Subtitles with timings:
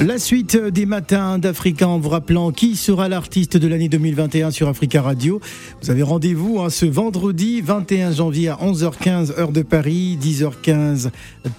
[0.00, 4.66] La suite des matins d'Africa en vous rappelant qui sera l'artiste de l'année 2021 sur
[4.66, 5.42] Africa Radio.
[5.82, 11.10] Vous avez rendez-vous hein, ce vendredi 21 janvier à 11h15 heure de Paris, 10h15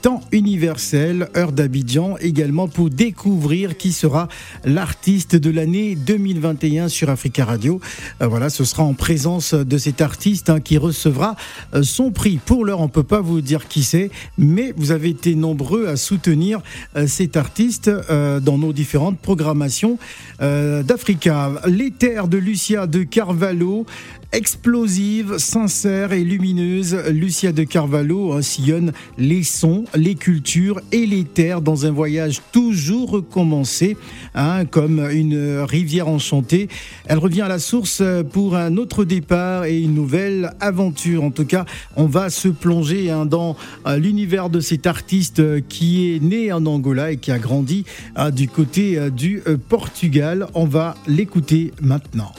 [0.01, 4.27] temps universel, heure d'Abidjan également pour découvrir qui sera
[4.65, 7.79] l'artiste de l'année 2021 sur Africa Radio.
[8.23, 11.35] Euh, voilà, ce sera en présence de cet artiste hein, qui recevra
[11.75, 12.39] euh, son prix.
[12.43, 15.95] Pour l'heure, on peut pas vous dire qui c'est, mais vous avez été nombreux à
[15.95, 16.61] soutenir
[16.95, 17.91] euh, cet artiste.
[18.09, 19.97] Euh, dans nos différentes programmations
[20.41, 21.51] euh, d'Africa.
[21.67, 23.85] Les terres de Lucia de Carvalho,
[24.31, 31.61] explosive, sincère et lumineuse, Lucia de Carvalho sillonne les sons, les cultures et les terres
[31.61, 33.97] dans un voyage toujours recommencé,
[34.35, 36.69] hein, comme une rivière enchantée.
[37.05, 41.23] Elle revient à la source pour un autre départ et une nouvelle aventure.
[41.23, 46.13] En tout cas, on va se plonger hein, dans euh, l'univers de cet artiste qui
[46.13, 50.47] est né en Angola et qui a grandi hein, du côté euh, du euh, Portugal.
[50.53, 52.33] On va l'écouter maintenant.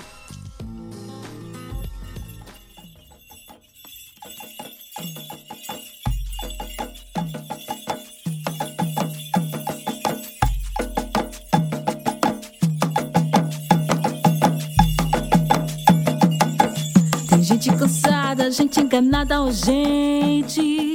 [19.30, 20.92] Oh gente.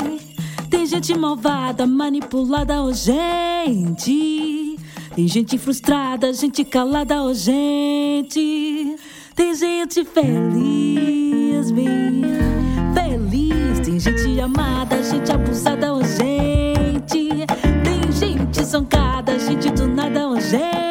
[0.70, 4.78] Tem gente malvada, manipulada, oh gente.
[5.16, 8.98] Tem gente frustrada, gente calada, oh gente.
[9.34, 12.22] Tem gente feliz, bem
[12.94, 13.80] feliz.
[13.86, 17.30] Tem gente amada, gente abusada, oh gente.
[17.84, 20.87] Tem gente zangada, gente do nada, oh gente.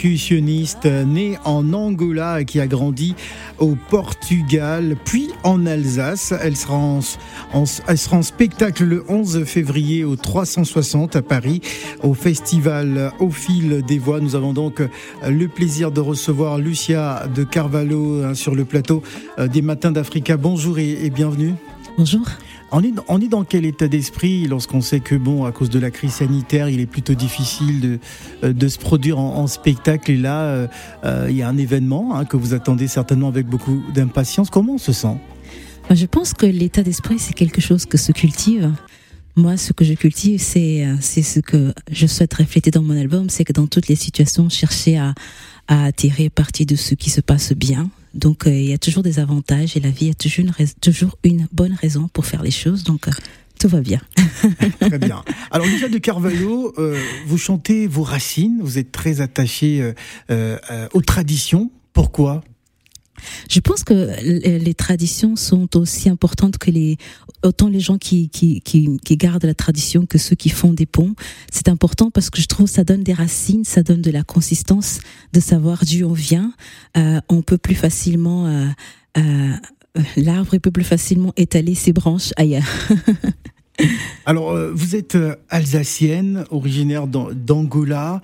[0.00, 3.14] Percussionniste, née en Angola et qui a grandi
[3.58, 6.32] au Portugal, puis en Alsace.
[6.40, 6.78] Elle sera
[7.52, 11.60] en, spectacle le 11 février au 360 à Paris,
[12.02, 14.20] au festival Au fil des voix.
[14.20, 14.82] Nous avons donc
[15.26, 19.02] le plaisir de recevoir Lucia de Carvalho hein, sur le plateau
[19.38, 20.38] euh, des Matins d'Africa.
[20.38, 21.52] Bonjour et bienvenue.
[21.98, 22.26] Bonjour.
[22.72, 25.80] On est, on est dans quel état d'esprit lorsqu'on sait que, bon, à cause de
[25.80, 27.98] la crise sanitaire, il est plutôt difficile de,
[28.44, 30.12] euh, de se produire en, spectacle?
[30.12, 30.66] Et là, euh,
[31.04, 34.50] euh, il y a un événement hein, que vous attendez certainement avec beaucoup d'impatience.
[34.50, 35.16] Comment on se sent?
[35.90, 38.72] Je pense que l'état d'esprit, c'est quelque chose que se cultive.
[39.34, 43.30] Moi, ce que je cultive, c'est c'est ce que je souhaite refléter dans mon album,
[43.30, 45.14] c'est que dans toutes les situations, chercher à,
[45.66, 47.90] à tirer parti de ce qui se passe bien.
[48.14, 51.18] Donc, euh, il y a toujours des avantages et la vie a toujours une, toujours
[51.24, 52.84] une bonne raison pour faire les choses.
[52.84, 53.12] Donc, euh,
[53.58, 54.00] tout va bien.
[54.80, 55.22] Très bien.
[55.50, 59.92] Alors, Lucia de Carvalho, euh, vous chantez vos racines, vous êtes très attaché
[60.28, 61.70] aux traditions.
[61.92, 62.42] Pourquoi?
[63.50, 66.96] Je pense que les traditions sont aussi importantes que les
[67.42, 68.30] autant les gens qui
[69.10, 71.14] gardent la tradition que ceux qui font des ponts.
[71.50, 75.00] C'est important parce que je trouve ça donne des racines, ça donne de la consistance
[75.32, 76.52] de savoir d'où on vient.
[76.96, 78.66] Euh, on peut plus facilement euh,
[79.18, 79.52] euh,
[80.16, 82.68] l'arbre peut plus facilement étaler ses branches ailleurs.
[84.26, 85.16] Alors, vous êtes
[85.48, 88.20] alsacienne, originaire d'An- d'Angola.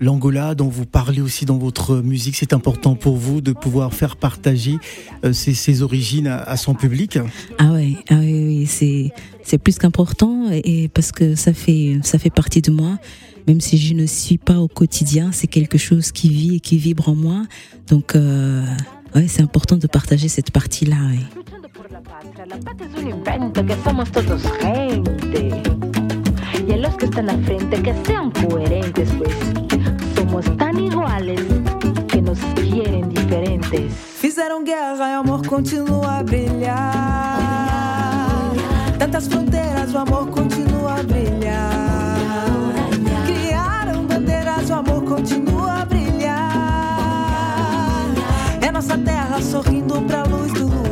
[0.00, 4.16] L'Angola, dont vous parlez aussi dans votre musique, c'est important pour vous de pouvoir faire
[4.16, 4.76] partager
[5.24, 7.18] euh, ses, ses origines à, à son public?
[7.58, 9.12] Ah ah oui, oui, c'est
[9.42, 12.98] c'est plus qu'important et et parce que ça fait ça fait partie de moi.
[13.46, 16.78] Même si je ne suis pas au quotidien, c'est quelque chose qui vit et qui
[16.78, 17.44] vibre en moi.
[17.88, 18.64] Donc euh,
[19.14, 20.96] ouais, c'est important de partager cette partie-là.
[21.10, 21.24] ouais.
[26.66, 29.30] Y a los que están al frente que sean coherentes, pues
[30.16, 31.40] somos tan iguales
[32.08, 33.92] que nos quieren diferentes.
[33.92, 37.46] Fizeram guerra e o amor continua a brilhar.
[38.98, 42.18] Tantas fronteiras, o amor continua a brilhar.
[43.26, 46.46] Criaram bandeiras, o amor continua a brilhar.
[48.60, 50.85] É nossa terra sorrindo pra luz do luar.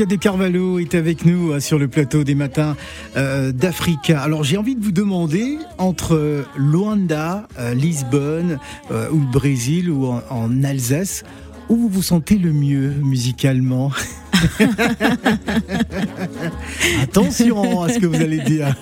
[0.00, 2.74] Lucia De Carvalho est avec nous euh, sur le plateau des matins
[3.18, 4.22] euh, d'Africa.
[4.22, 8.58] Alors j'ai envie de vous demander entre Luanda, euh, Lisbonne
[8.90, 11.22] ou le Brésil ou en Alsace,
[11.68, 13.92] où vous vous sentez le mieux musicalement?
[17.02, 18.74] Attention à ce que vous allez dire.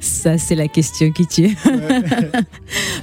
[0.00, 1.56] Ça, c'est la question qui tue.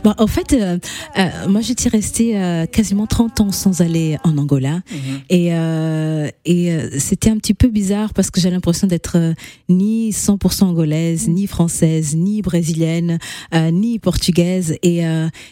[0.04, 0.78] Bon, en fait, euh,
[1.18, 4.82] euh, moi, j'étais restée euh, quasiment 30 ans sans aller en Angola.
[5.30, 9.18] Et, euh, et euh, c'était un petit peu bizarre parce que j'ai l'impression d'être
[9.68, 13.20] ni 100% angolaise, ni française, ni brésilienne,
[13.72, 14.78] ni portugaise.
[14.84, 15.02] Et,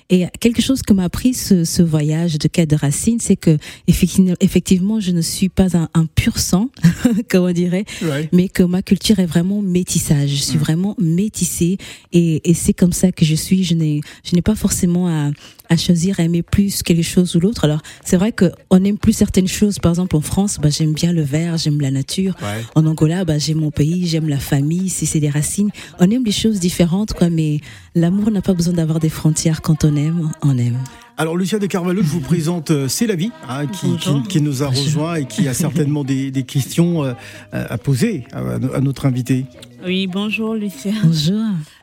[0.09, 3.57] et quelque chose que m'a appris ce, ce voyage de quête de racines, c'est que
[3.87, 6.69] effectivement, effectivement, je ne suis pas un, un pur sang,
[7.29, 8.29] comme on dirait, Ouais.
[8.33, 10.29] mais que ma culture est vraiment métissage.
[10.31, 11.77] Je suis vraiment métissée
[12.13, 13.63] et, et c'est comme ça que je suis.
[13.63, 15.31] Je n'ai, je n'ai pas forcément à,
[15.69, 17.63] à choisir à aimer plus quelque chose ou l'autre.
[17.65, 19.79] Alors, c'est vrai que on aime plus certaines choses.
[19.79, 22.35] Par exemple, en France, bah, j'aime bien le vert, j'aime la nature.
[22.41, 22.63] Ouais.
[22.75, 25.69] En Angola, bah, j'aime mon pays, j'aime la famille, c'est, c'est des racines.
[25.99, 27.59] On aime des choses différentes, quoi, mais
[27.95, 29.61] l'amour n'a pas besoin d'avoir des frontières.
[29.61, 30.77] Quand on aime, on aime.
[31.19, 34.41] Alors Lucia De Carvalho, je vous présente euh, C'est la vie, hein, qui, qui, qui
[34.41, 37.13] nous a rejoint et qui a certainement des, des questions euh,
[37.51, 38.39] à poser à,
[38.75, 39.45] à notre invité.
[39.85, 40.91] Oui, bonjour Lucia.
[41.03, 41.41] Bonjour.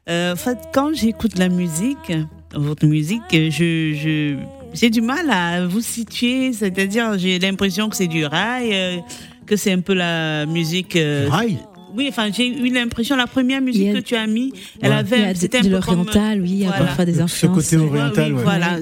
[0.08, 2.12] Euh, en fait, quand j'écoute la musique,
[2.54, 4.36] votre musique, je, je,
[4.72, 8.96] j'ai du mal à vous situer, c'est-à-dire j'ai l'impression que c'est du rail, euh,
[9.46, 10.96] que c'est un peu la musique.
[10.96, 11.58] euh, Rail
[11.96, 14.96] oui, enfin, j'ai eu l'impression, la première musique a- que tu as mis, elle Ouais.
[14.96, 16.68] avait, Il y a de, c'était un de peu comme- l'oriental, oui, il y a
[16.68, 16.84] Voilà.
[16.86, 17.54] parfois des Ce influences.
[17.56, 18.42] côté Ouais, oriental, oui, ouais.
[18.44, 18.78] voilà,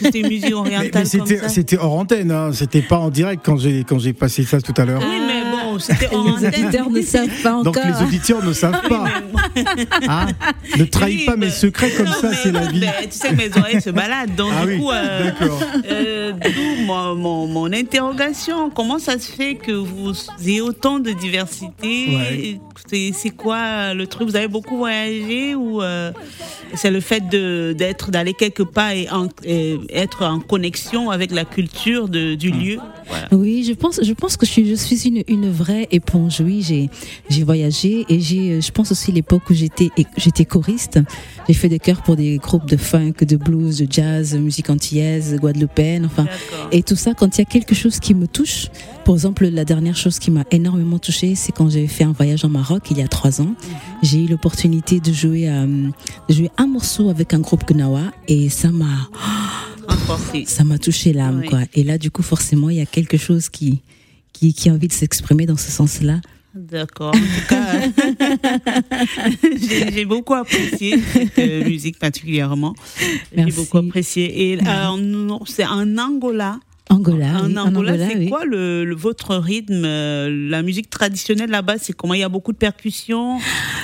[0.00, 1.48] c'était une musique Mais, orientale mais comme c'était, ça.
[1.48, 4.74] c'était hors antenne, hein, c'était pas en direct quand j'ai, quand j'ai passé ça tout
[4.76, 5.00] à l'heure.
[5.02, 7.84] Oui, mais bon, c'était en Les auditeurs ne savent pas Donc encore.
[7.86, 9.04] les auditeurs ne savent pas.
[10.08, 10.26] Hein
[10.78, 12.80] ne trahis Oui, pas mes mais- secrets comme Non, ça, c'est la vie.
[12.80, 15.60] mais tu sais que mes oreilles se baladent, donc Ah du oui, coup, euh, d'accord.
[15.90, 18.70] euh, d'où mon, mon, mon interrogation.
[18.70, 20.12] Comment ça se fait que vous
[20.46, 22.06] ayez autant de diversité?
[22.08, 22.60] Ouais.
[23.12, 24.28] C'est quoi le truc?
[24.28, 26.12] Vous avez beaucoup voyagé ou euh,
[26.74, 31.30] c'est le fait de d'être d'aller quelque part et, en- et être en connexion avec
[31.32, 32.60] la culture de, du Hum.
[32.60, 32.78] lieu?
[33.08, 33.28] Voilà.
[33.32, 36.40] Oui, je pense, je pense que je suis, je suis une, une vraie éponge.
[36.40, 36.90] Oui, j'ai,
[37.28, 40.98] j'ai voyagé et j'ai, je pense aussi l'époque où j'étais, j'étais choriste.
[41.46, 45.36] J'ai fait des chœurs pour des groupes de funk, de blues, de jazz, musique antillaise,
[45.40, 46.24] guadeloupéenne, enfin.
[46.24, 46.68] D'accord.
[46.72, 48.68] Et tout ça, quand il y a quelque chose qui me touche,
[49.04, 52.44] Par exemple, la dernière chose qui m'a énormément touchée, c'est quand j'ai fait un voyage
[52.44, 53.54] en Maroc il y a trois ans.
[54.02, 55.88] J'ai eu l'opportunité de jouer, euh,
[56.28, 59.08] de jouer un morceau avec un groupe Gnawa et ça m'a,
[60.46, 61.48] ça m'a touché l'âme, Oui.
[61.48, 61.60] quoi.
[61.74, 63.80] Et là, du coup, forcément, il y a quelque chose qui,
[64.38, 66.20] qui, qui a envie de s'exprimer dans ce sens-là.
[66.54, 67.14] D'accord.
[67.14, 67.82] En tout cas,
[69.92, 72.74] j'ai beaucoup apprécié cette euh, musique particulièrement.
[73.36, 74.52] J'ai beaucoup apprécié.
[74.52, 76.58] Et euh, c'est en Angola.
[76.90, 78.28] Angola, en oui, en Angola, Angola, c'est oui.
[78.28, 82.28] quoi le, le- votre rythme euh, La musique traditionnelle là-bas, c'est comment Il y a
[82.28, 83.38] beaucoup de percussions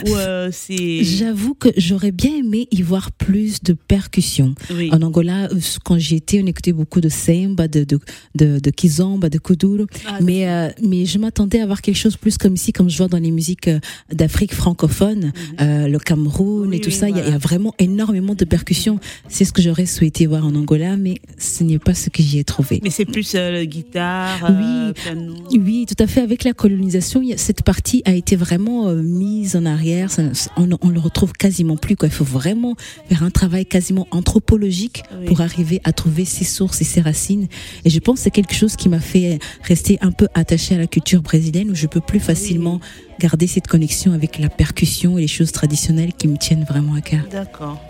[0.08, 4.54] euh, c'est J'avoue que j'aurais bien aimé y voir plus de percussions.
[4.74, 4.90] oui.
[4.92, 7.98] En Angola, euh, quand j'y étais, on écoutait beaucoup de samba, de, de,
[8.34, 9.86] de, de kizomba, de kuduro.
[10.06, 12.96] Ah, mais, euh, mais je m'attendais à voir quelque chose plus comme ici, comme je
[12.98, 13.78] vois dans les musiques euh,
[14.12, 17.08] d'Afrique francophone, euh, le Cameroun et tout ça.
[17.08, 18.98] Il y a- y, vraiment énormément de percussions.
[19.28, 22.38] C'est ce que j'aurais souhaité voir en Angola, mais ce n'est pas ce que j'y
[22.38, 22.80] ai trouvé.
[22.82, 24.92] Mais c'est plus euh, guitare, euh, Oui.
[24.94, 25.34] piano.
[25.52, 26.20] Oui, tout à fait.
[26.20, 30.10] Avec la colonisation, cette partie a été vraiment euh, mise en arrière.
[30.10, 30.22] Ça-
[30.56, 31.96] on, on le retrouve quasiment plus.
[31.96, 32.08] Quoi.
[32.08, 32.76] Il faut vraiment
[33.08, 35.26] faire un travail quasiment anthropologique Oui.
[35.26, 37.48] pour arriver à trouver ses sources et ses racines.
[37.84, 40.78] Et je pense que c'est quelque chose qui m'a fait rester un peu attachée à
[40.78, 42.80] la culture brésilienne, où je peux plus facilement
[43.20, 47.00] garder cette connexion avec la percussion et les choses traditionnelles qui me tiennent vraiment à
[47.00, 47.22] cœur.
[47.30, 47.80] D'accord.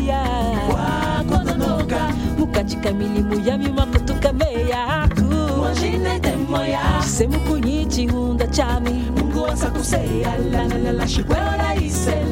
[0.00, 0.24] kulia
[0.70, 8.90] kwakononoka mukatika milimu ya mimako tukameyaku wanjinete moya sehemu kunyicihunda chami.
[9.16, 10.38] Mungu wansa kuseya
[10.92, 11.56] la shikwela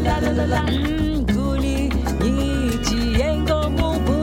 [0.05, 4.18] la lalalala mguli mm, yichiyengo mubu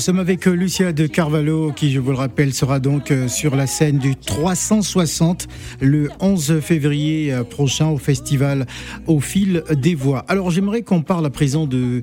[0.00, 3.54] sommes avec euh, Lucia de Carvalho, qui, je vous le rappelle, sera donc euh, sur
[3.54, 5.46] la scène du 360
[5.80, 8.66] le 11 février euh, prochain au festival
[9.06, 10.24] Au fil des voix.
[10.26, 12.02] Alors, j'aimerais qu'on parle à présent du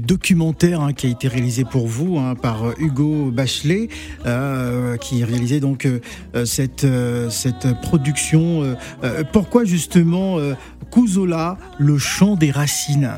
[0.00, 3.88] documentaire hein, qui a été réalisé pour vous hein, par Hugo Bachelet,
[5.00, 5.86] qui réalisait donc
[6.44, 6.86] cette,
[7.30, 8.76] cette production.
[9.32, 10.38] pourquoi justement
[10.90, 13.10] Kuzola, le chant des racines?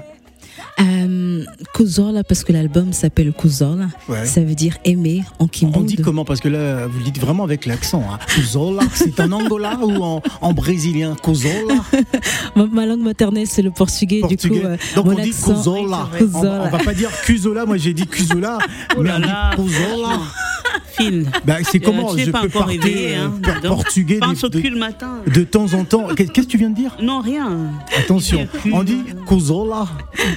[0.81, 4.25] Euh, Kuzola, parce que l'album s'appelle Kuzola, Ouais.
[4.27, 5.97] ça veut dire aimer en On Kimbundu.
[5.97, 6.25] dit comment?
[6.25, 8.03] Parce que là, vous le dites vraiment avec l'accent.
[8.11, 8.19] Hein.
[8.27, 11.15] Kuzola, c'est en Angola ou en, en brésilien?
[11.23, 11.75] Kuzola
[12.57, 14.21] Ma, ma langue maternelle, c'est le portugais.
[14.21, 14.49] Portugais.
[14.49, 16.09] Du coup, euh, Donc mon on dit accent- Kuzola.
[16.21, 18.59] On, on va pas dire Kuzola, moi j'ai dit Kuzola,
[18.97, 19.73] Oh mais là on dit.
[19.75, 20.09] Kuzola.
[20.97, 21.27] Phil.
[21.45, 24.45] Bah, c'est comment tu n'es Je pas peux encore parler réveillé, hein, euh, portugais Pense
[24.45, 25.19] au cul le matin.
[25.27, 26.09] de temps en temps.
[26.17, 26.97] Qu'est- Qu'est-ce que tu viens de dire?
[27.01, 27.51] Non, rien.
[27.99, 29.87] Attention, on dit Kuzola.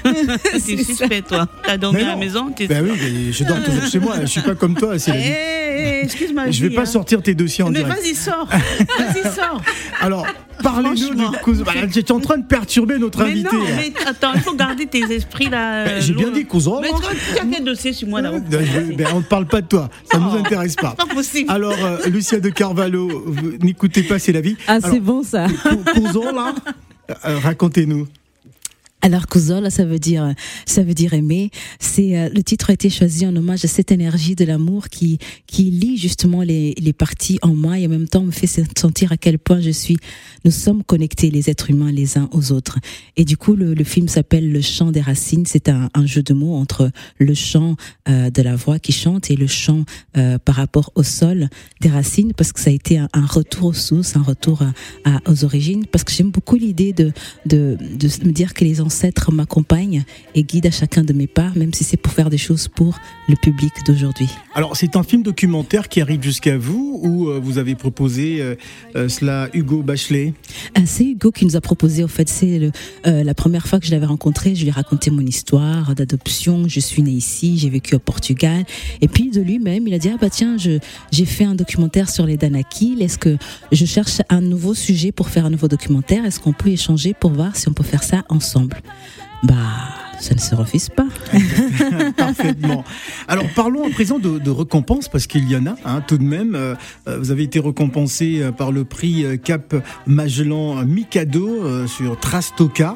[0.60, 1.48] C'est suspect, toi.
[1.66, 4.16] T'as dormi Mais à la maison t'es- Ben oui, mais je dors toujours chez moi.
[4.22, 5.30] Je suis pas comme toi, c'est la Eh, vie.
[5.30, 6.50] eh, excuse-moi.
[6.52, 7.98] Je vais pas sortir tes dossiers en Mais direct.
[8.02, 8.48] vas-y, sors.
[8.48, 9.62] Vas-y, sors.
[10.02, 10.26] Alors,
[10.64, 11.32] parlez-nous Franchement.
[11.32, 11.72] de Kuzola.
[11.74, 13.56] Bah, en train de perturber notre Mais invité.
[13.56, 15.86] non, mais attends, il faut garder tes esprits là.
[15.86, 16.34] Ben, euh, j'ai bien loin.
[16.34, 16.82] dit Kuzola.
[16.82, 19.68] Mais tu as quel dossier sur moi là-haut Ben, ben, on ne parle pas de
[19.68, 20.54] toi, ça ne nous Oh.
[20.54, 20.92] intéresse pas.
[20.98, 21.52] Pas possible.
[21.52, 24.56] Alors, euh, Lucia de Carvalho, vous n'écoutez pas, c'est la vie.
[24.68, 25.48] Ah, c'est bon ça.
[25.94, 26.56] Kuzola,
[27.26, 28.08] euh, racontez-nous.
[29.06, 30.34] Alors Kuzola, ça veut dire,
[30.66, 31.52] ça veut dire aimer.
[31.78, 35.20] C'est euh, le titre a été choisi en hommage à cette énergie de l'amour qui
[35.46, 39.12] qui lie justement les les parties en moi et en même temps me fait sentir
[39.12, 39.98] à quel point je suis.
[40.44, 42.80] Nous sommes connectés les êtres humains les uns aux autres.
[43.16, 45.46] Et du coup, le, le film s'appelle Le chant des racines.
[45.46, 47.76] C'est un, jeu de mots entre le chant
[48.10, 49.86] euh, de la voix qui chante et le chant
[50.18, 53.74] euh, par rapport au sol des racines, parce que ça a été un, retour aux
[53.74, 54.64] sources, un retour
[55.28, 55.86] aux origines.
[55.86, 57.12] Parce que j'aime beaucoup l'idée de,
[57.46, 61.28] de de me dire que les anciens ancêtre m'accompagne et guide à chacun de mes
[61.28, 62.98] pas, même si c'est pour faire des choses pour
[63.28, 64.30] le public d'aujourd'hui.
[64.54, 68.56] Alors, c'est un film documentaire qui arrive jusqu'à vous ou euh, vous avez proposé euh,
[68.96, 70.34] euh, cela Hugo Bachelet?
[70.78, 72.72] Euh, C'est Hugo qui nous a proposé, en fait, c'est
[73.06, 76.70] euh, la première fois que je l'avais rencontré, je lui ai raconté mon histoire d'adoption,
[76.70, 78.64] je suis née ici, j'ai vécu au Portugal,
[79.02, 82.26] et puis de lui-même, il a dit, ah bah tiens, j'ai fait un documentaire sur
[82.26, 83.36] les Danakil, est-ce que
[83.74, 87.32] je cherche un nouveau sujet pour faire un nouveau documentaire, est-ce qu'on peut échanger pour
[87.32, 88.75] voir si on peut faire ça ensemble?
[89.44, 89.54] Bah,
[90.20, 91.08] ça ne se refuse pas.
[92.18, 92.84] Parfaitement.
[93.28, 96.56] Alors parlons à présent de, récompenses parce qu'il y en a hein, tout de même.
[96.56, 96.76] Euh,
[97.08, 99.76] euh, vous avez été récompensé euh, par le prix Cap
[100.08, 102.96] Magellan Mikado sur Trastoka.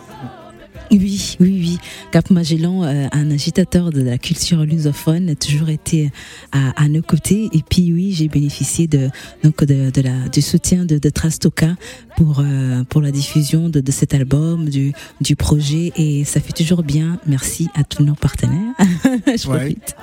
[0.92, 1.78] Oui, oui, oui.
[2.12, 6.12] Cap Magellan, euh, un agitateur de la culture lusophone, a toujours été
[6.52, 7.50] à, à nos côtés.
[7.54, 9.10] Et puis oui, j'ai bénéficié de
[9.44, 11.76] donc de, de la du soutien de, de Trastoka
[12.18, 15.92] pour euh, pour la diffusion de, de cet album, du du projet.
[15.96, 17.20] Et ça fait toujours bien.
[17.28, 18.74] Merci à tous nos partenaires.
[19.28, 19.76] Je Ouais.
[19.76, 19.96] profite.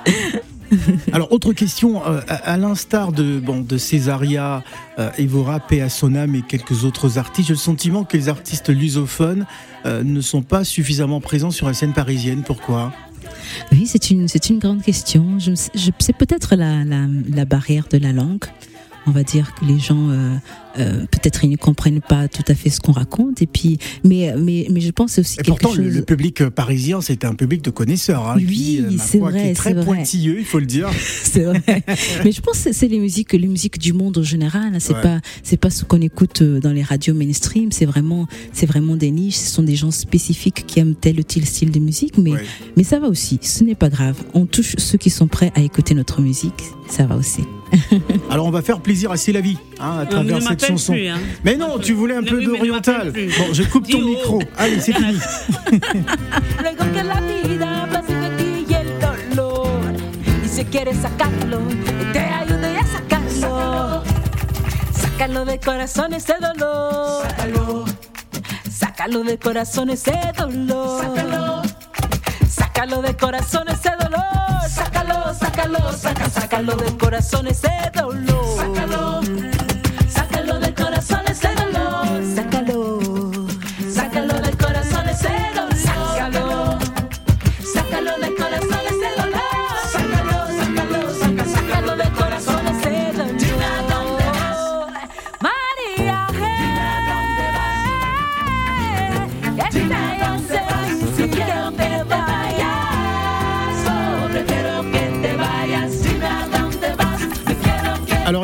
[1.13, 4.63] Alors autre question, euh, à, l'instar de bon de Césaria,
[4.99, 9.45] euh, Evora, Sonam et quelques autres artistes, j'ai le sentiment que les artistes lusophones
[9.85, 12.43] euh, ne sont pas suffisamment présents sur la scène parisienne.
[12.45, 12.93] Pourquoi?
[13.71, 15.39] Oui, c'est une, c'est une grande question.
[15.39, 15.51] Je,
[15.99, 18.45] c'est peut-être la, la, la barrière de la langue.
[19.05, 20.09] On va dire que les gens,
[20.79, 23.41] euh, peut-être, ils ne comprennent pas tout à fait ce qu'on raconte.
[23.41, 25.79] Et puis, mais, mais, mais je pense aussi Et quelque pourtant, chose.
[25.85, 29.31] le, le public euh, parisien, c'est un public de connaisseurs, hein, Oui, euh, c'est foi,
[29.31, 29.85] qui vrai, est très c'est vrai.
[29.85, 30.89] pointilleux, il faut le dire.
[31.23, 31.61] c'est vrai.
[32.23, 34.73] mais je pense que c'est les musiques, les musiques du monde en général.
[34.75, 34.79] hein.
[34.79, 35.01] C'est Ouais.
[35.01, 37.71] pas, c'est pas ce qu'on écoute dans les radios mainstream.
[37.71, 39.35] C'est vraiment, c'est vraiment des niches.
[39.35, 42.17] Ce sont des gens spécifiques qui aiment tel ou tel style de musique.
[42.17, 42.43] Mais, Ouais.
[42.77, 43.37] mais ça va aussi.
[43.41, 44.15] Ce n'est pas grave.
[44.33, 46.63] On touche ceux qui sont prêts à écouter notre musique.
[46.89, 47.41] Ça va aussi.
[48.29, 50.93] Alors on va faire plaisir à C'est la vie hein, à travers cette chanson.
[50.93, 51.19] plus, hein.
[51.43, 53.11] Mais non, tu voulais un Mais peu d'oriental.
[53.11, 54.39] Bon, je coupe ton micro.
[54.57, 55.17] Allez, c'est fini.
[60.57, 61.59] Si quieres sacarlo,
[62.13, 64.03] te ayude a sacarlo.
[64.91, 67.27] Sácalo de corazón ese dolor.
[67.27, 67.85] Sácalo.
[68.71, 71.03] Sácalo de corazón ese dolor.
[71.03, 71.61] Sácalo.
[72.49, 74.23] Sácalo de corazón ese dolor.
[74.67, 78.57] Sácalo, sácalo, saca, sácalo de corazón ese dolor.
[78.57, 79.26] Sácalo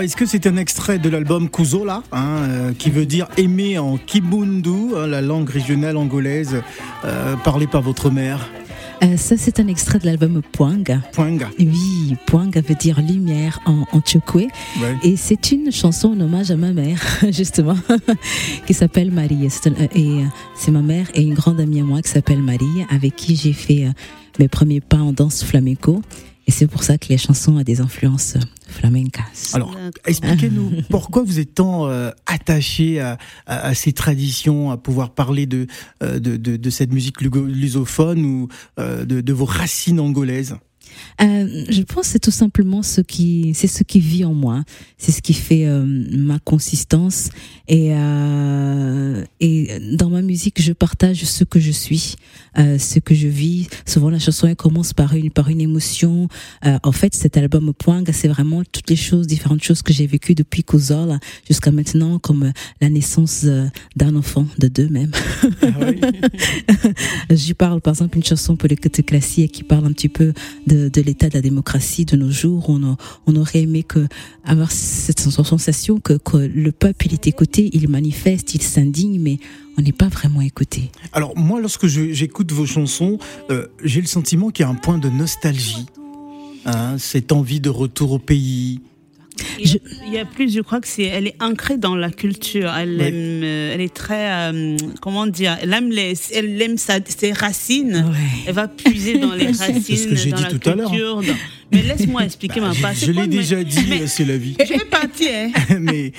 [0.04, 3.98] est-ce que c'est un extrait de l'album Kuzola, hein, euh, qui veut dire aimer en
[3.98, 6.62] Kibundu, hein, la langue régionale angolaise
[7.06, 8.50] euh, parlée par votre mère
[9.02, 11.00] Euh, ça, c'est un extrait de l'album Poanga.
[11.14, 11.50] Poinga.
[11.58, 14.02] Oui, Poanga veut dire lumière en, en.
[14.36, 14.50] Ouais.
[15.04, 17.78] Et c'est une chanson en hommage à ma mère, justement,
[18.68, 19.48] qui s'appelle Marie.
[19.96, 20.24] Et euh,
[20.56, 23.54] c'est ma mère et une grande amie à moi qui s'appelle Marie, avec qui j'ai
[23.54, 23.88] fait
[24.38, 26.02] mes premiers pas en danse flamenco.
[26.46, 28.36] Et c'est pour ça que les chansons ont des influences
[28.74, 29.24] flamencas.
[29.54, 35.12] Alors, expliquez-nous pourquoi vous êtes tant euh, attaché à, à- à ces traditions, à pouvoir
[35.12, 35.68] parler de,
[36.02, 38.48] euh, de, de, de cette musique lusophone ou
[38.80, 40.56] euh, de, de vos racines angolaises.
[41.22, 44.64] Euh, je pense que c'est tout simplement ce qui, c'est ce qui vit en moi,
[44.98, 47.30] c'est ce qui fait euh, ma consistance
[47.68, 52.16] et euh, et dans ma musique je partage ce que je suis,
[52.58, 53.68] euh, ce que je vis.
[53.86, 56.28] Souvent la chanson elle commence par une par une émotion.
[56.84, 60.36] En fait cet album Poing c'est vraiment toutes les choses, différentes choses que j'ai vécues
[60.36, 62.52] depuis Kouzol jusqu'à maintenant, comme
[62.82, 63.46] la naissance
[63.96, 65.12] d'un enfant de deux même.
[67.30, 70.34] J'y parle par exemple une chanson pour les côtés classiques qui parle un petit peu
[70.68, 72.70] de, de l'état de la démocratie de nos jours.
[72.70, 74.08] On, aurait aimé que
[74.46, 79.38] avoir cette sensation que, le peuple est écouté, il manifeste, il s'indigne, mais
[79.78, 80.92] on n'est pas vraiment écouté.
[81.14, 83.18] Alors moi, lorsque j'écoute vos chansons,
[83.50, 85.86] euh, j'ai le sentiment qu'il y a un point de nostalgie.
[86.66, 88.80] Hein, cette envie de retour au pays.
[89.60, 91.96] Il y, a, il y a plus, je crois que c'est, elle est ancrée dans
[91.96, 92.72] la culture.
[92.78, 93.06] Elle Oui.
[93.08, 97.32] aime, euh, elle est très, euh, comment dire, elle aime les, elle aime sa- ses
[97.34, 98.06] racines.
[98.48, 101.16] Elle va puiser dans les racines, ce que dans dit la tout à culture.
[101.18, 101.24] dans-
[101.74, 102.94] Mais laisse-moi expliquer ma part.
[102.94, 104.56] je l'ai déjà dit, euh, c'est la vie.
[104.60, 105.30] Je vais partir.
[105.34, 105.52] hein.
[105.80, 106.12] mais,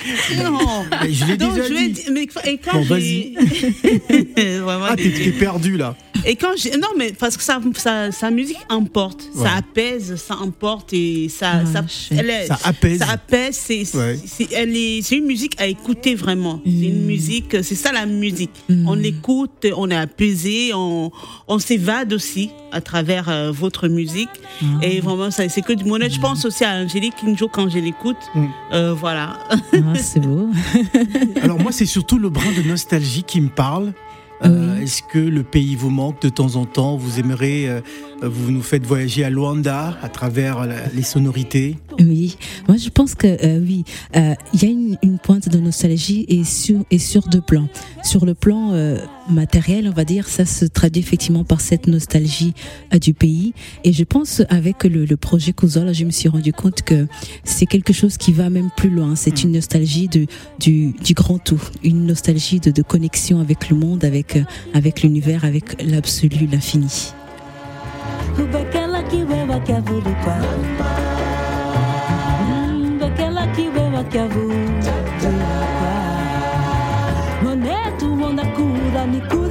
[0.43, 0.59] Non.
[1.03, 2.03] mais je l'ai déjà je dit.
[2.13, 2.85] mais, et quand Bon,
[4.65, 5.97] Vraiment Ah, t'es perdu là.
[6.27, 9.45] Et quand j'ai, non, mais parce que sa, sa, sa musique emporte, Ouais.
[9.45, 12.99] ça apaise, ça emporte et ça, Ah, ça, elle est- Ça apaise.
[13.01, 13.57] Ça apaise.
[13.61, 14.19] C'est, Ouais.
[14.25, 16.61] c'est, elle est, c'est une musique à écouter vraiment.
[16.65, 18.51] C'est une musique, c'est ça la musique.
[18.71, 18.89] Mm.
[18.89, 21.11] On l'écoute, on est apaisé, on,
[21.47, 24.29] on s'évade aussi à travers euh, votre musique.
[24.83, 26.09] Et vraiment, ça, c'est que du bonheur.
[26.11, 28.17] Je pense aussi à Angélique Kinjo quand je l'écoute.
[28.35, 28.45] Mm.
[28.73, 29.39] Euh, voilà.
[29.51, 29.59] Ah,
[29.97, 30.49] c'est beau.
[31.43, 33.93] Alors moi, c'est surtout le brin de nostalgie qui me parle.
[34.45, 34.83] Euh, Oui.
[34.83, 36.97] Est-ce que le pays vous manque de temps en temps?
[36.97, 37.81] Vous aimeriez, euh,
[38.23, 41.77] vous nous faites voyager à Luanda à travers la- les sonorités?
[42.01, 42.37] Oui,
[42.69, 43.85] moi je pense que euh, oui,
[44.17, 47.69] euh, il y a une, une pointe de nostalgie et sur et sur deux plans.
[48.03, 48.99] Sur le plan euh,
[49.31, 52.55] matériel, on va dire, ça se traduit effectivement par cette nostalgie
[52.93, 53.55] euh, du pays.
[53.85, 57.07] Et je pense avec le, le projet Kozol, je me suis rendu compte que
[57.45, 59.17] c'est quelque chose qui va même plus loin.
[59.17, 60.27] C'est une nostalgie de,
[60.59, 64.43] du, du grand tout, une nostalgie de, de connexion avec le monde, avec euh,
[64.75, 67.13] avec l'univers, avec l'absolu, l'infini.
[74.15, 74.53] kiavu.
[77.43, 79.44] Monetu wanda kura niku.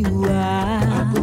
[0.00, 1.21] o ar.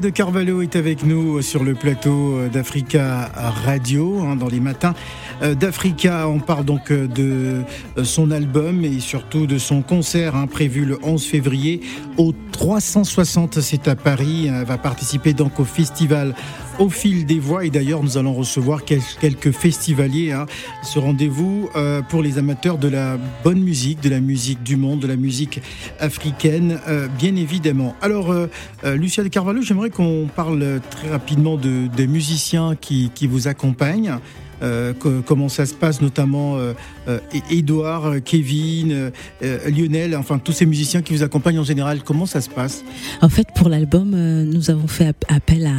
[0.00, 3.30] De Carvalho est avec nous sur le plateau d'Africa
[3.66, 4.94] Radio, hein, dans les matins
[5.54, 6.28] d'Africa.
[6.28, 7.62] On parle donc euh, de
[7.98, 11.80] euh, son album et surtout de son concert hein, prévu le 11 février
[12.16, 13.60] au 360.
[13.60, 14.46] C'est à Paris.
[14.46, 16.34] Elle va participer donc au festival
[16.78, 17.64] Au fil des voix.
[17.64, 20.32] Et d'ailleurs, nous allons recevoir quel- quelques festivaliers.
[20.32, 20.46] hein.
[20.82, 25.00] Ce rendez-vous euh, pour les amateurs de la bonne musique, de la musique du monde,
[25.00, 25.60] de la musique
[26.00, 27.94] africaine, euh, bien évidemment.
[28.00, 28.46] Alors, euh,
[28.84, 34.18] euh, Lucia de Carvalho, j'aimerais qu'on parle très rapidement de, des musiciens qui vous accompagnent.
[34.62, 34.92] Euh,
[35.26, 36.56] comment ça se passe, notamment
[37.50, 39.10] Edouard, euh, Kevin, euh,
[39.42, 42.84] euh, Lionel, enfin tous ces musiciens qui vous accompagnent en général, comment ça se passe?
[43.20, 44.10] En fait, pour l'album,
[44.44, 45.70] nous avons fait ap- appel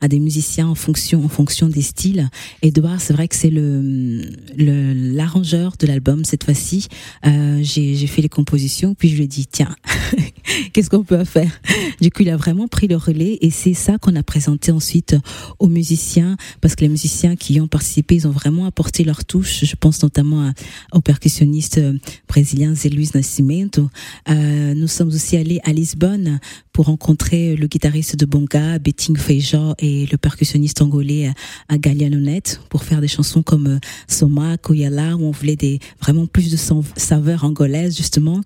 [0.00, 2.28] à, des musiciens en fonction, en fonction des styles.
[2.62, 4.22] Edouard, c'est vrai que c'est le
[4.58, 6.88] l'arrangeur de l'album cette fois-ci.
[7.24, 9.74] J'ai fait les compositions, puis je lui ai dit tiens,
[10.72, 11.50] qu'est-ce qu'on peut faire?
[12.00, 15.16] Du coup, il a vraiment pris le relais et c'est ça qu'on a présenté ensuite
[15.58, 19.24] aux musiciens, parce que les musiciens qui y ont participé, ils ont vraiment apporté leur
[19.24, 19.64] touche.
[19.64, 20.52] Je pense notamment à-
[20.92, 23.90] au percussionniste euh, brésilien Zé Luis Nascimento.
[24.28, 26.40] Euh, nous sommes aussi allés à Lisbonne
[26.72, 31.32] pour rencontrer le guitariste de Bonga, Betting Feijó, et le percussionniste angolais
[31.68, 36.50] à Gallianonet pour faire des chansons comme euh, Soma, Koyala, où on voulait vraiment plus
[36.50, 38.40] de san- saveur angolaise, justement.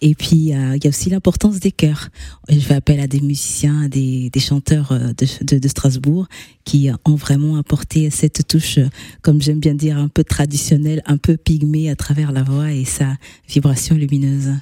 [0.00, 2.08] Et puis, euh, il y a aussi l'importance des chœurs.
[2.48, 6.26] Je fais appel à des musiciens, à des, chanteurs euh, de Strasbourg
[6.66, 8.80] qui ont vraiment apporté cette touche,
[9.22, 12.84] comme j'aime bien dire, un peu traditionnelle, un peu pygmée à travers la voix et
[12.84, 13.16] sa
[13.48, 14.52] vibration lumineuse.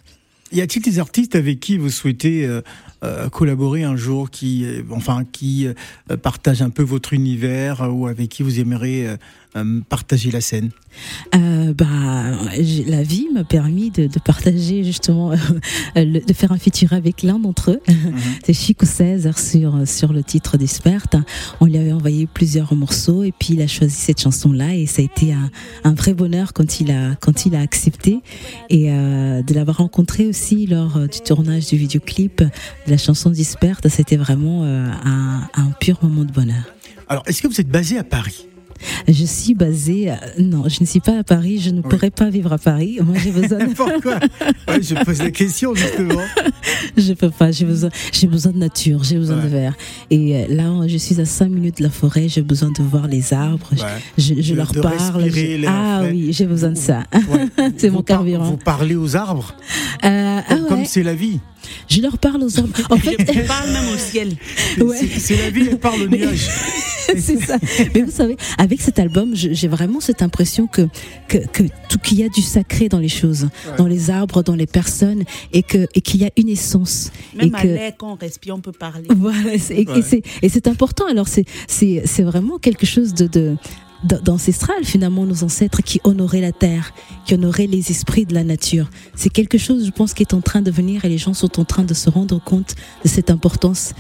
[0.53, 2.61] Y a-t-il des artistes avec qui vous souhaitez euh,
[3.03, 5.67] euh, collaborer un jour, qui, euh, enfin, qui
[6.23, 9.17] partagent un peu votre univers ou avec qui vous aimeriez
[9.57, 10.71] euh, partager la scène
[11.35, 11.87] Euh, bah,
[12.87, 15.37] la vie m'a permis de, de partager justement, euh,
[15.97, 17.81] le- de faire un feature avec l'un d'entre eux.
[18.45, 21.17] C'est Chico César sur sur le titre d'Esperte.
[21.61, 25.03] On lui avait envoyé plusieurs morceaux et puis il a choisi cette chanson-là et ça
[25.03, 25.51] a été un,
[25.83, 28.21] un vrai bonheur quand il a quand il a accepté
[28.71, 33.89] et de l'avoir rencontré aussi lors du tournage du vidéoclip de la chanson d'Esperte.
[33.89, 36.65] C'était vraiment un, un pur moment de bonheur.
[37.09, 38.47] Alors, est-ce que vous êtes basé à Paris?
[39.09, 42.53] Je suis basée, non, je ne suis pas à Paris, je ne pourrais pas vivre
[42.53, 42.99] à Paris.
[43.03, 44.19] Moi, j'ai besoin de, Pourquoi
[44.69, 46.21] Ouais, Je pose la question justement.
[46.97, 49.43] je peux pas, j'ai besoin, j'ai besoin de nature, j'ai besoin Ouais.
[49.45, 49.75] de verre.
[50.11, 53.07] Et euh, là, je suis à 5 minutes de la forêt, j'ai besoin de voir
[53.09, 53.89] les arbres, je- Ouais.
[54.19, 54.95] je, je De- leur de parle.
[55.31, 56.11] je- Ah frais.
[56.11, 57.05] oui, j'ai besoin de ça.
[57.15, 57.47] Ouais.
[57.77, 58.45] C'est mon par- carburant.
[58.51, 59.55] Vous parlez aux arbres
[60.05, 61.41] Euh, ah comme ouais, c'est la vie.
[61.89, 62.77] je leur parle aux arbres.
[62.91, 64.29] En fait, Je parle même au ciel.
[64.81, 64.97] Ouais.
[65.19, 66.49] C'est- la vie, elle parle au nuage.
[67.19, 67.59] c'est ça.
[67.95, 70.89] Mais vous savez, avec cet album, j'ai vraiment cette impression que,
[71.29, 74.55] que, que tout qu'il y a du sacré dans les choses, dans les arbres, dans
[74.55, 77.11] les personnes, et que et qu'il y a une essence.
[77.35, 79.09] Même et à que, l'air, quand on respire, on peut parler.
[79.17, 79.99] Voilà, et, Ouais.
[79.99, 81.05] et c'est et c'est important.
[81.09, 83.57] Alors c'est c'est c'est vraiment quelque chose de de
[84.23, 86.93] d'ancestral finalement nos ancêtres qui honoraient la terre,
[87.25, 88.91] qui honoraient les esprits de la nature.
[89.15, 91.59] C'est quelque chose, je pense, qui est en train de venir et les gens sont
[91.59, 93.95] en train de se rendre compte de cette importance.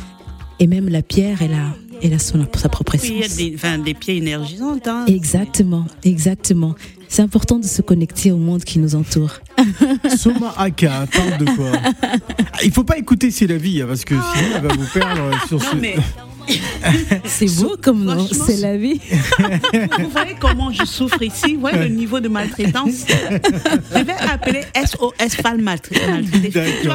[0.61, 3.27] Et même la pierre, elle a elle a son sa propre Puis il y a
[3.27, 3.37] essence.
[3.39, 4.87] des, enfin, des pieds énergisantes.
[4.87, 5.05] Hein.
[5.09, 6.75] Exactement, exactement.
[7.09, 9.41] C'est important de se connecter au monde qui nous entoure.
[10.17, 11.73] Soma Aka parle de quoi?
[12.03, 14.87] Ah, Il faut pas écouter C'est la vie, hein, parce que sinon elle va vous
[14.93, 15.77] perdre euh, sur Non, ce.
[15.77, 15.97] mais
[17.25, 19.01] C'est beau comme nom, c'est la vie.
[20.01, 21.55] vous voyez comment je souffre ici?
[21.55, 23.07] Vous voyez le niveau de maltraitance
[23.95, 26.01] Je vais appeler SOS Fal maltraité.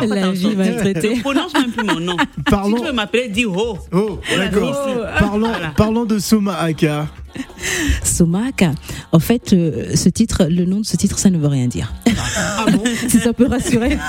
[0.08, 1.16] La vie maltraitée.
[1.16, 2.18] Je prononce même plus mon nom.
[2.46, 3.78] Parlons- Si tu veux m'appeler, dis oh.
[3.92, 5.08] Oh, d'accord.
[5.20, 5.74] Parlons, Voilà.
[5.76, 7.08] parlons de Soma Aka.
[8.04, 8.72] Somaka.
[9.12, 11.94] En fait, euh, ce titre, le nom de ce titre, ça ne veut rien dire.
[12.38, 13.98] Ah bon si ça peut rassurer.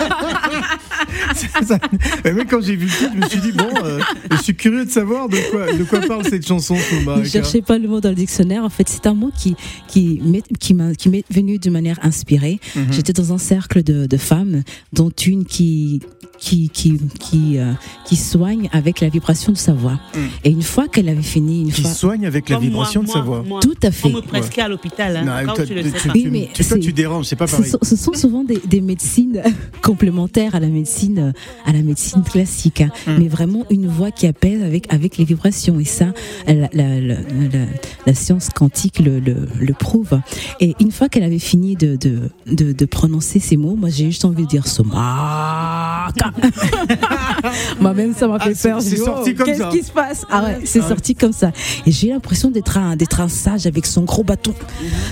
[1.66, 1.78] Ça-
[2.24, 4.00] Mais quand j'ai vu le titre, je me suis dit, bon, euh,
[4.32, 7.62] je suis curieux de savoir de quoi, de quoi parle cette chanson, Soma Ne cherchez
[7.62, 8.64] pas le mot dans le dictionnaire.
[8.64, 9.54] En fait, c'est un mot qui
[9.88, 10.74] qui m'est qui
[11.08, 12.60] m'est venu de manière inspirée.
[12.76, 12.92] Mhm.
[12.92, 14.62] J'étais dans un cercle de, de femmes,
[14.92, 16.00] dont une qui
[16.40, 17.72] qui qui qui euh,
[18.06, 19.98] qui soigne avec la vibration de sa voix.
[20.14, 20.28] Mhm.
[20.44, 23.18] Et une fois qu'elle avait fini, une Qui fois, soigne avec la vibration moi, de
[23.18, 23.44] sa voix.
[23.46, 23.60] moi.
[23.60, 24.08] tout à On fait.
[24.10, 25.16] me prescrit à l'hôpital.
[25.18, 26.14] Hein, Non, quand toi, tu le tu, sais tu- pas.
[26.14, 28.58] Oui, tu- mais tu- toi, tu déranges, c'est pas Ce sont, ce sont souvent des,
[28.66, 29.42] des médecines
[29.82, 31.32] complémentaires à la médecine,
[31.66, 32.90] à la médecine classique, hein.
[33.06, 33.10] Mm.
[33.18, 35.78] mais vraiment une voix qui apaise avec avec les vibrations.
[35.78, 36.06] Et ça,
[36.46, 37.66] la, la, la, la-
[38.06, 40.20] la science quantique le, le, le prouve.
[40.60, 44.06] Et une fois qu'elle avait fini de, de, de, de prononcer ces mots, moi j'ai
[44.06, 46.29] juste envie de dire Somaka.
[47.80, 48.82] Moi-même, ça m'a Ah, fait c'est- peur.
[48.82, 49.68] c'est sorti oh, comme Qu'est-ce ça.
[49.70, 50.88] qui se passe Ah ouais, c'est Ah ouais.
[50.88, 51.52] sorti comme ça.
[51.86, 54.54] Et j'ai l'impression d'être un, d'être un sage avec son gros bâton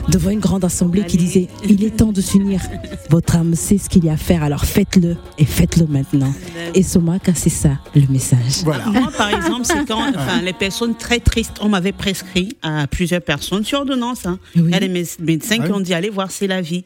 [0.09, 2.61] devant une grande assemblée qui disait Il est temps de s'unir.
[3.11, 6.33] Votre âme sait ce qu'il y a à faire, alors faites-le et faites-le maintenant.
[6.75, 8.63] Et Somaka, c'est ça le message.
[8.65, 8.87] Voilà.
[8.87, 13.23] Moi, par exemple, c'est quand enfin, les personnes très tristes, on m'avait prescrit à plusieurs
[13.23, 14.27] personnes sur ordonnance.
[14.27, 14.39] hein.
[14.57, 14.63] Oui.
[14.67, 15.73] Il y a des mé- médecins qui Ouais.
[15.73, 16.85] ont dit allez voir, c'est la vie.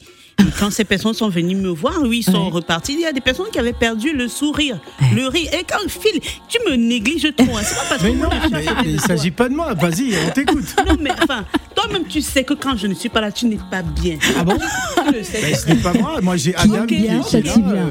[0.58, 2.50] Quand ces personnes sont venues me voir, oui, ils sont Ouais.
[2.52, 2.94] repartis.
[2.94, 5.08] Il y a des personnes qui avaient perdu le sourire, Ouais.
[5.14, 5.50] le rire.
[5.52, 7.56] Et quand Phil, tu me négliges trop.
[7.56, 7.60] hein.
[7.64, 9.74] C'est pas parce que Mais non, je mais- mais il s'agit pas de moi.
[9.74, 10.64] Vas-y, on t'écoute.
[10.86, 13.58] Non, mais enfin, toi-même, tu sais que quand je ne suis pas là, tu n'es
[13.70, 14.16] pas bien.
[14.38, 14.58] Ah bon?
[15.06, 15.40] Tu le sais.
[15.42, 16.20] Ben, Ce n'est pas moi.
[16.20, 17.56] Moi, j'ai Adam qui, bien, qui est là.
[17.56, 17.72] bien.
[17.74, 17.90] euh,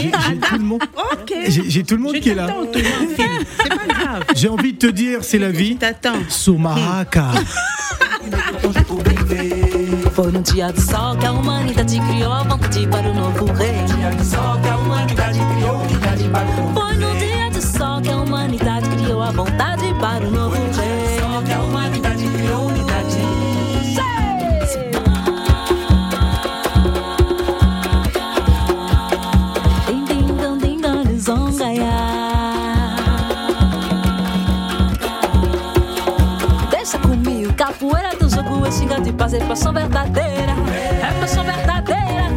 [0.00, 0.82] J'ai j'ai tout le monde.
[1.12, 1.34] Ok.
[1.68, 2.48] J'ai tout le monde Je qui est là.
[2.74, 4.24] C'est pas grave.
[4.34, 5.72] J'ai envie de te dire, c'est la vie.
[5.72, 6.18] Je t'attends.
[6.28, 7.28] Somaka.
[10.12, 13.84] Foi no dia do sol que a humanidade criou a vontade para o novo rei.
[13.86, 17.50] Dia do sol que a humanidade criou a vontade para o novo Foi no dia
[17.50, 20.72] do sol que a humanidade criou a vontade para o novo rei.
[20.72, 23.49] Foi dia do sol que a humanidade criou a vontade
[38.70, 40.54] é xinga de é paixão verdadeira.
[41.02, 42.28] É paixão verdadeira,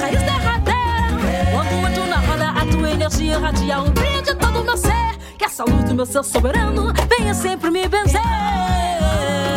[0.00, 1.52] raiz derradeira.
[1.52, 5.16] Quando entro na roda, a tua energia irradia o brilho de todo o meu ser.
[5.38, 9.47] Que essa luz do meu ser soberano venha sempre me benzer.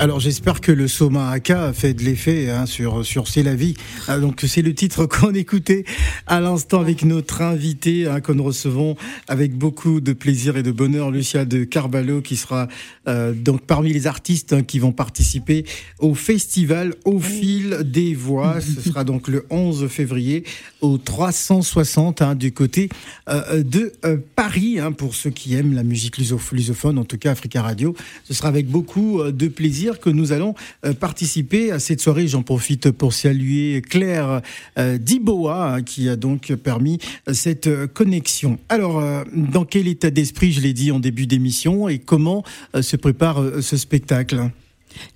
[0.00, 3.56] Alors j'espère que le Soma Aka a fait de l'effet hein, sur sur C'est la
[3.56, 3.74] vie.
[4.06, 5.84] Ah, donc c'est le titre qu'on écoutait
[6.28, 8.94] à l'instant avec notre invité hein, que nous recevons
[9.26, 12.68] avec beaucoup de plaisir et de bonheur, Lucia de Carvalho, qui sera
[13.08, 15.64] euh, donc parmi les artistes hein, qui vont participer
[15.98, 18.60] au festival au fil des voix.
[18.60, 20.44] Ce sera donc le 11 février
[20.80, 22.88] au 360 hein, du côté
[23.28, 27.32] euh, de euh, Paris hein, pour ceux qui aiment la musique lusophone, en tout cas
[27.32, 27.96] Africa Radio.
[28.22, 32.28] Ce sera avec beaucoup de plaisir que nous allons euh, participer à cette soirée.
[32.28, 34.42] J'en profite pour saluer Claire
[34.78, 36.98] euh, Diboa hein, qui a donc permis
[37.28, 38.58] euh, cette connexion.
[38.68, 42.42] Alors, dans quel état d'esprit, je l'ai dit en début d'émission, et comment
[42.80, 44.50] se prépare ce spectacle?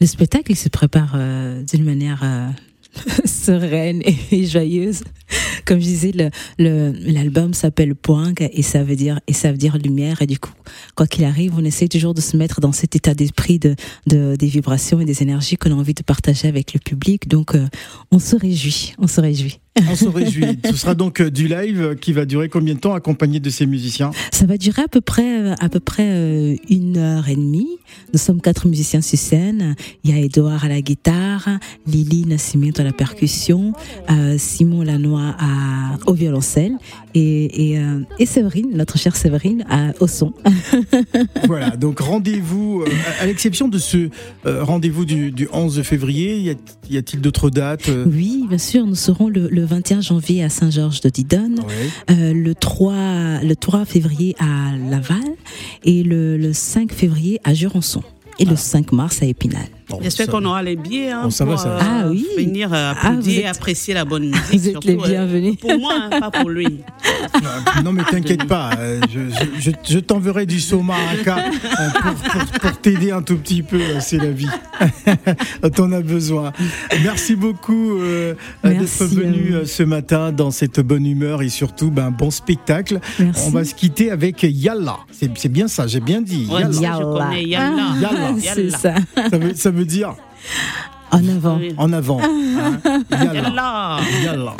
[0.00, 1.18] Le spectacle il se prépare
[1.64, 2.52] d'une manière
[3.24, 5.02] sereine et joyeuse.
[5.64, 9.58] Comme je disais, le- le- l'album s'appelle Poing et ça veut dire et ça veut
[9.58, 10.22] dire lumière.
[10.22, 10.52] Et du coup,
[10.94, 13.74] quoi qu'il arrive, on essaie toujours de se mettre dans cet état d'esprit de,
[14.06, 17.28] de des vibrations et des énergies qu'on a envie de partager avec le public.
[17.28, 17.66] Donc, euh,
[18.10, 19.58] on se réjouit, on se réjouit.
[19.90, 20.58] On se réjouit.
[20.66, 23.64] Ce sera donc euh, du live qui va durer combien de temps accompagné de ces
[23.64, 24.10] musiciens?
[24.30, 27.78] Ça va durer à peu près, euh, à peu près une heure et demie.
[28.12, 29.74] Nous sommes quatre musiciens sur scène.
[30.04, 31.48] Il y a Edouard à la guitare,
[31.86, 33.72] Lily Nascimento à la percussion,
[34.10, 36.72] euh, Simon Lanois à, au violoncelle
[37.14, 40.32] et, et, euh, et Séverine, notre chère Séverine, à, au son.
[41.46, 44.08] Voilà, donc rendez-vous, euh, à l'exception de ce
[44.46, 46.56] euh, rendez-vous du, du 11 février,
[46.88, 51.00] y a-t-il d'autres dates Oui, bien sûr, nous serons le, le 21 janvier à Saint-Georges
[51.00, 51.60] de Didonne.
[52.08, 52.32] Ouais.
[52.32, 55.18] Le 3 le 3 février à Laval
[55.84, 58.02] et le, le 5 février à Jurançon
[58.38, 59.66] et le 5 mars à Épinal.
[59.92, 61.78] Bon, J'espère qu'on aura les billets hein, va, pour ça va.
[61.82, 62.26] Ah oui.
[62.36, 64.42] venir euh, Ah, applaudir êtes- apprécier la bonne musique.
[64.52, 65.56] Vous êtes surtout, les euh, bienvenus.
[65.56, 66.66] pour moi, hein, pas pour lui.
[67.34, 69.20] Euh, Non mais t'inquiète pas, euh, je,
[69.60, 70.60] je, je- je t'enverrai du
[71.38, 74.48] euh, pour, pour, pour t'aider un tout petit peu, euh, c'est la vie.
[75.76, 76.52] T'en as besoin.
[77.02, 82.10] Merci beaucoup euh, d'être venu euh, ce matin dans cette bonne humeur et surtout ben,
[82.10, 83.00] bon spectacle.
[83.18, 83.42] Merci.
[83.46, 84.96] On va se quitter avec Yalla.
[85.10, 86.46] C'est bien ça, j'ai bien dit.
[86.50, 86.80] Ouais, Yalla.
[86.80, 86.98] Yalla.
[87.26, 87.44] connais.
[87.44, 87.82] Yalla.
[88.00, 88.34] Yalla.
[88.38, 88.78] C'est Yalla.
[88.78, 88.94] ça.
[89.30, 90.14] Ça, veut, ça veut dire
[91.10, 91.60] En avant.
[91.76, 92.20] En avant.
[92.22, 93.02] hein?
[93.10, 93.32] Yalla.
[93.32, 93.98] Yalla.
[94.24, 94.56] Yalla.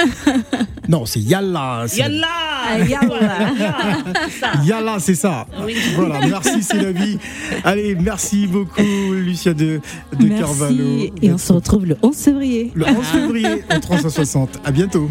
[0.88, 1.85] Non, c'est Yalla.
[1.96, 2.26] Yalla.
[2.88, 3.18] Yalla.
[4.28, 4.52] C'est ça.
[4.64, 5.46] Yalla, c'est ça.
[5.64, 5.76] Oui.
[5.96, 7.18] Voilà, merci, c'est la vie.
[7.64, 8.82] Allez, merci beaucoup,
[9.12, 9.80] Lucia de,
[10.18, 11.11] de Carvalho.
[11.22, 12.72] Et on se retrouve le 11 février.
[12.74, 14.61] Le 11 février au 360.
[14.64, 15.08] À bientôt.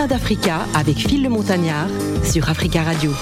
[0.00, 1.88] Matins d'Africa avec Phil le Montagnard
[2.24, 3.12] sur Africa Radio.